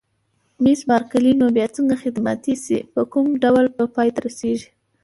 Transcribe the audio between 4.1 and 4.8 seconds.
ته رسېږي؟